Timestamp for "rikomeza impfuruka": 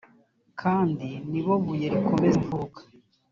1.93-2.79